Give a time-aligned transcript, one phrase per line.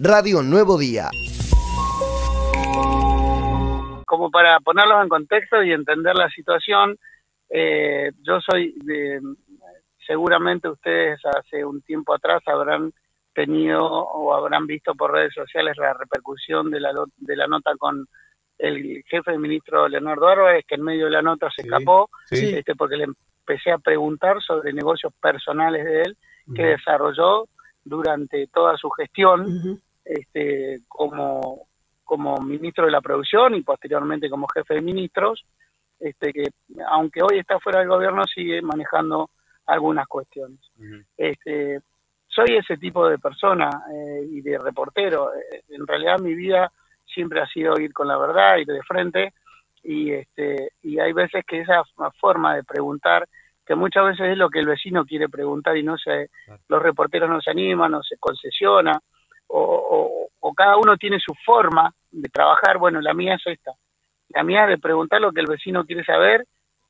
[0.00, 1.08] Radio Nuevo Día.
[4.06, 6.96] Como para ponerlos en contexto y entender la situación,
[7.50, 9.20] eh, yo soy, de,
[10.06, 12.92] seguramente ustedes hace un tiempo atrás habrán
[13.34, 18.06] tenido o habrán visto por redes sociales la repercusión de la, de la nota con
[18.58, 22.74] el jefe de ministro Leonardo Álvarez, que en medio de la nota se escapó, Este,
[22.76, 26.16] porque le empecé a preguntar sobre negocios personales de él
[26.54, 27.46] que desarrolló
[27.84, 31.68] durante toda su gestión este, como,
[32.02, 35.44] como ministro de la producción y posteriormente como jefe de ministros,
[36.00, 36.44] este, que
[36.88, 39.30] aunque hoy está fuera del gobierno sigue manejando
[39.66, 40.60] algunas cuestiones.
[41.16, 41.80] este,
[42.26, 45.34] soy ese tipo de persona eh, y de reportero.
[45.34, 46.72] Eh, en realidad mi vida
[47.04, 49.34] siempre ha sido ir con la verdad, ir de frente
[49.82, 51.82] y este y hay veces que esa
[52.20, 53.28] forma de preguntar
[53.64, 56.30] que muchas veces es lo que el vecino quiere preguntar y no se
[56.68, 59.00] los reporteros no se animan, no se concesiona
[59.48, 63.72] o, cada uno tiene su forma de trabajar, bueno, la mía es esta.
[64.30, 66.44] La mía es de preguntar lo que el vecino quiere saber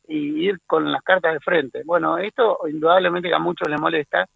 [0.06, 1.82] y ir con las cartas de frente.
[1.84, 4.26] Bueno, esto indudablemente a muchos les molesta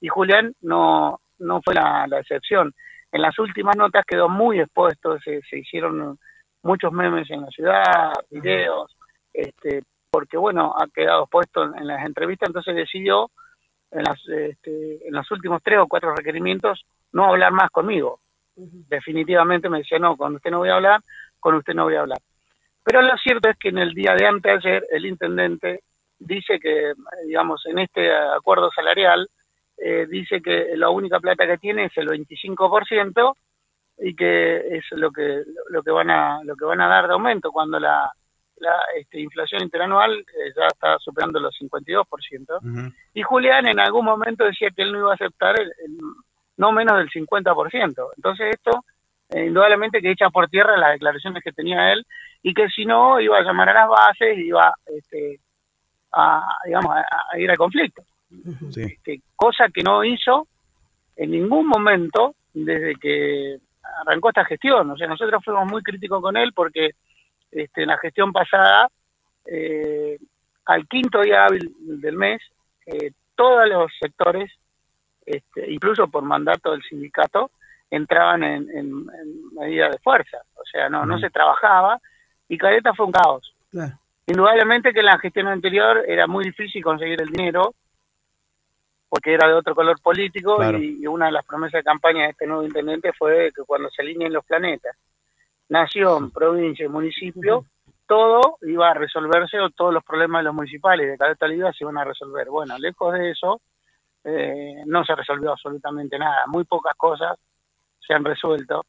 [0.00, 2.72] y Julián no, no fue la, excepción.
[3.12, 6.18] En las últimas notas quedó muy expuesto, se, se hicieron
[6.62, 8.96] muchos memes en la ciudad, videos,
[9.32, 13.30] este, porque bueno, ha quedado expuesto en, las entrevistas, entonces decidió
[13.90, 18.20] en, las, este, en los últimos tres o cuatro requerimientos no hablar más conmigo.
[18.54, 21.00] Definitivamente me decía, no, con usted no voy a hablar,
[21.38, 22.18] con usted no voy a hablar.
[22.84, 25.82] Pero lo cierto es que en el día de antes ayer el intendente
[26.18, 26.92] dice que,
[27.26, 29.28] digamos, en este acuerdo salarial,
[29.76, 33.34] eh, dice que la única plata que tiene es el 25%
[33.98, 37.12] y que es lo que lo que van a lo que van a dar de
[37.12, 38.10] aumento cuando la,
[38.60, 42.92] la este, inflación interanual eh, ya está superando los 52%.
[43.14, 45.72] Y Julián en algún momento decía que él no iba a aceptar el,
[46.56, 48.08] no menos del 50%.
[48.16, 48.84] Entonces esto
[49.30, 52.06] eh, indudablemente que echa por tierra las declaraciones que tenía él
[52.42, 55.40] y que si no iba a llamar a las bases y iba este,
[56.12, 58.02] a, digamos, a, ir al conflicto.
[58.76, 60.46] Este, cosa que no hizo
[61.16, 63.58] en ningún momento desde que
[64.00, 64.90] arrancó esta gestión.
[64.90, 66.90] O sea, nosotros fuimos muy críticos con él porque
[67.50, 68.88] este, en la gestión pasada,
[69.44, 70.18] eh,
[70.66, 72.40] al quinto día hábil del mes,
[72.86, 74.50] eh, todos los sectores,
[75.24, 77.50] este, incluso por mandato del sindicato,
[77.90, 79.06] entraban en, en,
[79.54, 80.38] medida de fuerza.
[80.54, 81.98] O sea, no, no se trabajaba
[82.48, 83.54] y Caleta fue un caos.
[84.26, 87.74] Indudablemente que en la gestión anterior era muy difícil conseguir el dinero
[89.08, 92.46] porque era de otro color político y, una de las promesas de campaña de este
[92.46, 94.96] nuevo intendente fue que cuando se alineen los planetas,
[95.68, 97.64] nación, provincia y municipio,
[98.06, 101.84] todo iba a resolverse o todos los problemas de los municipales de Caleta Liga se
[101.84, 102.48] iban a resolver.
[102.48, 103.60] Bueno, lejos de eso,
[104.24, 107.38] eh, no se resolvió absolutamente nada, muy pocas cosas
[108.08, 108.84] se han resuelto.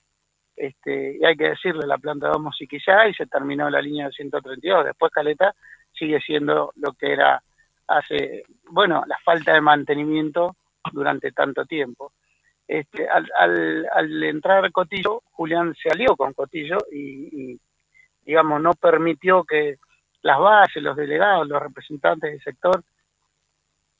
[0.55, 4.07] Este, y hay que decirle, la planta de Homo quizá y se terminó la línea
[4.07, 4.85] de 132.
[4.85, 5.53] Después Caleta
[5.93, 7.41] sigue siendo lo que era
[7.87, 10.55] hace, bueno, la falta de mantenimiento
[10.91, 12.13] durante tanto tiempo.
[12.69, 13.27] Este, al,
[13.95, 17.59] al, entrar Cotillo, Julián se alió con Cotillo y,
[18.23, 19.77] digamos, no permitió que
[20.21, 22.83] las bases, los delegados, los representantes del sector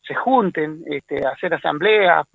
[0.03, 2.27] se junten este, a hacer asambleas,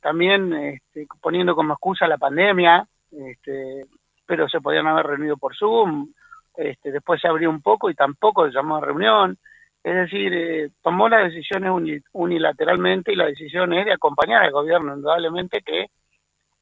[0.00, 3.86] también este, poniendo como excusa la pandemia, este,
[4.26, 6.12] pero se podían haber reunido por Zoom,
[6.56, 9.38] este, después se abrió un poco y tampoco llamó a reunión,
[9.82, 14.94] es decir, eh, tomó las decisiones unilateralmente y la decisión es de acompañar al gobierno,
[14.94, 15.86] indudablemente que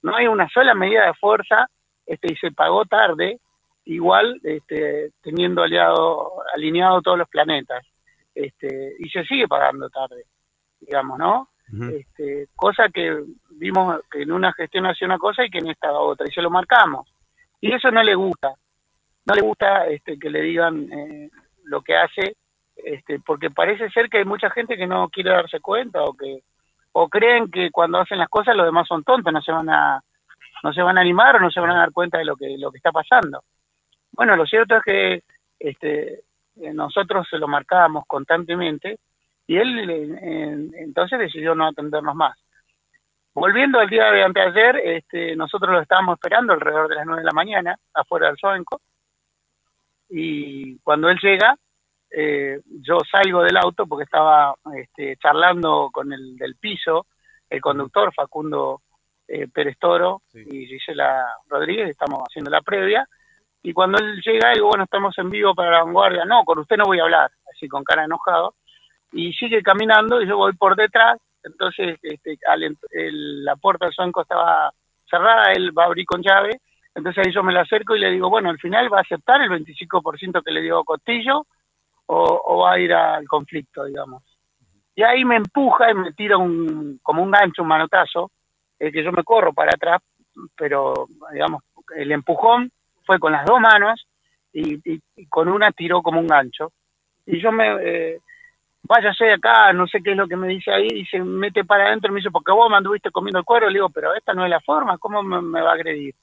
[0.03, 1.67] no hay una sola medida de fuerza
[2.06, 3.41] este, y se pagó tarde,
[3.84, 7.84] igual este, teniendo aliado, alineado todos los planetas,
[8.34, 10.25] este, y se sigue pagando tarde,
[10.81, 11.49] digamos, ¿no?
[11.93, 15.93] este, cosa que vimos que en una gestión hacía una cosa y que en esta
[15.93, 17.06] otra, y se lo marcamos.
[17.61, 18.55] Y eso no le gusta,
[19.27, 21.31] no le gusta este, que le digan eh,
[21.65, 22.37] lo que hace
[22.84, 26.43] este, porque parece ser que hay mucha gente que no quiere darse cuenta o que
[26.93, 30.03] o creen que cuando hacen las cosas los demás son tontos, no se van a
[30.62, 32.56] no se van a animar o no se van a dar cuenta de lo que
[32.58, 33.43] lo que está pasando.
[34.12, 35.23] Bueno, lo cierto es que
[35.58, 36.23] este
[36.73, 38.99] nosotros se lo marcábamos constantemente
[39.47, 39.91] y él
[40.75, 42.37] entonces decidió no atendernos más.
[43.35, 47.26] Volviendo al día de anteayer, este, nosotros lo estábamos esperando alrededor de las nueve de
[47.26, 48.81] la mañana, afuera del Soenco,
[50.08, 51.55] y cuando él llega,
[52.10, 57.06] eh, yo salgo del auto porque estaba este, charlando con el del piso,
[57.49, 58.82] el conductor Facundo
[59.26, 63.06] eh, Pérez Toro y Gisela Rodríguez, estamos haciendo la previa,
[63.62, 66.76] y cuando él llega, digo, bueno, estamos en vivo para la vanguardia, no, con usted
[66.76, 68.55] no voy a hablar, así con cara enojado,
[69.12, 72.38] y sigue caminando y yo voy por detrás, entonces este,
[72.90, 74.72] la puerta del Suenco estaba
[75.08, 76.60] cerrada, él va a abrir con llave,
[76.94, 79.43] entonces ahí yo me lo acerco y le digo, bueno, al final va a aceptar
[79.43, 81.46] el 25% que le dio Costillo
[82.10, 84.22] o, va a ir al conflicto, digamos.
[84.94, 88.31] Y ahí me empuja y me tira un, como un gancho, un manotazo,
[88.78, 90.00] el que yo me corro para atrás,
[90.56, 91.62] pero digamos,
[91.96, 92.70] el empujón
[93.05, 94.06] fue con las dos manos
[94.52, 96.72] y, con una tiró como un gancho.
[97.26, 98.20] Y yo me, eh,
[98.82, 101.87] váyase acá, no sé qué es lo que me dice ahí, y se mete para
[101.87, 104.32] adentro y me dice, porque vos me anduviste comiendo el cuero, le digo, pero esta
[104.32, 106.14] no es la forma, ¿cómo me, va a agredir?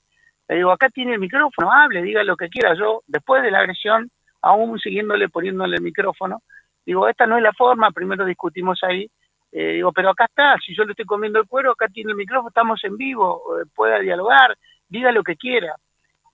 [0.48, 2.76] Le digo, acá tiene el micrófono, hable, diga lo que quiera.
[2.76, 4.10] Yo, después de la agresión,
[4.46, 6.42] aún siguiéndole, poniéndole el micrófono,
[6.86, 9.10] digo, esta no es la forma, primero discutimos ahí,
[9.52, 12.18] eh, digo, pero acá está, si yo le estoy comiendo el cuero, acá tiene el
[12.18, 14.58] micrófono, estamos en vivo, eh, pueda dialogar,
[14.88, 15.76] diga lo que quiera.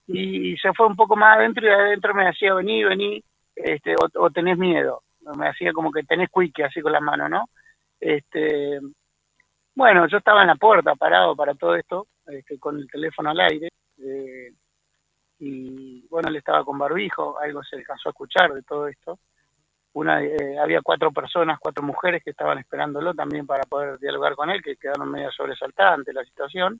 [0.06, 3.22] Y, se fue un poco más adentro y adentro me decía, vení, vení,
[3.54, 5.02] este, o tenés miedo
[5.36, 7.48] me hacía como que tenés cuique así con la mano, ¿no?
[8.00, 8.80] Este,
[9.74, 13.40] bueno, yo estaba en la puerta parado para todo esto, este, con el teléfono al
[13.40, 13.68] aire,
[13.98, 14.52] eh,
[16.12, 19.18] bueno, él estaba con barbijo, algo se alcanzó a escuchar de todo esto.
[19.94, 24.50] Una, eh, había cuatro personas, cuatro mujeres que estaban esperándolo también para poder dialogar con
[24.50, 26.78] él, que quedaron medio sobresaltadas ante la situación.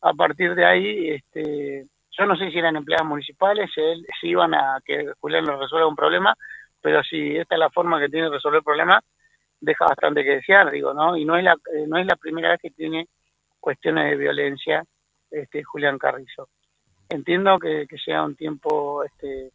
[0.00, 3.68] A partir de ahí, este, yo no sé si eran empleados municipales,
[4.20, 6.32] si iban a que Julián les resuelva un problema,
[6.80, 9.02] pero si esta es la forma que tiene de resolver el problema,
[9.60, 11.16] deja bastante que desear, digo, ¿no?
[11.16, 13.08] Y no es la, eh, no es la primera vez que tiene
[13.58, 14.84] cuestiones de violencia
[15.32, 16.48] este Julián Carrizo.
[17.08, 19.52] Entiendo que, sea un tiempo este,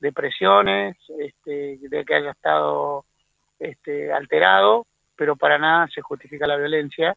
[0.00, 3.04] de presiones, este, de que haya estado
[3.58, 4.86] este, alterado,
[5.16, 7.16] pero para nada se justifica la violencia,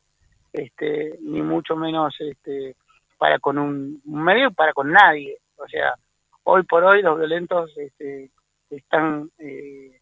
[0.54, 2.76] este, ni mucho menos este,
[3.18, 5.38] para con un medio, para con nadie.
[5.58, 5.96] O sea,
[6.44, 8.30] hoy por hoy los violentos este,
[8.70, 10.00] están eh,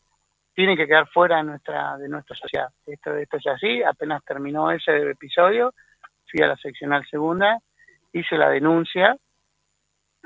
[0.53, 2.69] tienen que quedar fuera de nuestra de nuestra sociedad.
[2.85, 5.73] Esto, esto es así, apenas terminó ese episodio,
[6.29, 7.59] fui a la seccional segunda,
[8.11, 9.15] hice la denuncia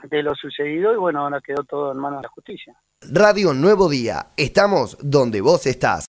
[0.10, 2.76] de lo sucedido y bueno, ahora quedó todo en manos de la justicia.
[3.12, 6.02] Radio Nuevo Día, estamos donde vos estás.